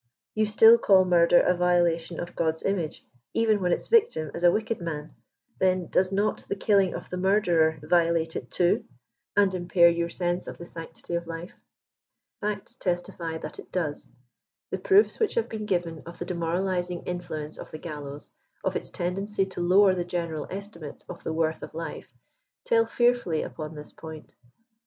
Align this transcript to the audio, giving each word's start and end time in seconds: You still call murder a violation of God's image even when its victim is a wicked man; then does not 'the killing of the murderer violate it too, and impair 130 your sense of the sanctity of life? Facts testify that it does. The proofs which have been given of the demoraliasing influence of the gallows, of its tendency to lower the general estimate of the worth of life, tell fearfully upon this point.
You 0.33 0.47
still 0.47 0.79
call 0.79 1.05
murder 1.05 1.41
a 1.41 1.53
violation 1.55 2.19
of 2.19 2.35
God's 2.35 2.63
image 2.63 3.05
even 3.35 3.61
when 3.61 3.71
its 3.71 3.87
victim 3.87 4.31
is 4.33 4.43
a 4.43 4.49
wicked 4.51 4.81
man; 4.81 5.13
then 5.59 5.89
does 5.89 6.11
not 6.11 6.39
'the 6.39 6.55
killing 6.55 6.95
of 6.95 7.11
the 7.11 7.17
murderer 7.17 7.77
violate 7.83 8.35
it 8.35 8.49
too, 8.49 8.83
and 9.37 9.53
impair 9.53 9.89
130 9.89 9.99
your 9.99 10.09
sense 10.09 10.47
of 10.47 10.57
the 10.57 10.65
sanctity 10.65 11.13
of 11.13 11.27
life? 11.27 11.61
Facts 12.39 12.73
testify 12.77 13.37
that 13.37 13.59
it 13.59 13.71
does. 13.71 14.09
The 14.71 14.79
proofs 14.79 15.19
which 15.19 15.35
have 15.35 15.47
been 15.49 15.67
given 15.67 16.01
of 16.07 16.17
the 16.17 16.25
demoraliasing 16.25 17.03
influence 17.05 17.59
of 17.59 17.69
the 17.69 17.77
gallows, 17.77 18.31
of 18.63 18.75
its 18.75 18.89
tendency 18.89 19.45
to 19.45 19.61
lower 19.61 19.93
the 19.93 20.03
general 20.03 20.47
estimate 20.49 21.05
of 21.09 21.23
the 21.23 21.31
worth 21.31 21.61
of 21.61 21.75
life, 21.75 22.07
tell 22.63 22.87
fearfully 22.87 23.43
upon 23.43 23.75
this 23.75 23.91
point. 23.91 24.33